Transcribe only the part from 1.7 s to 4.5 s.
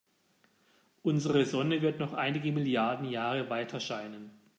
wird noch einige Milliarden Jahre weiterscheinen.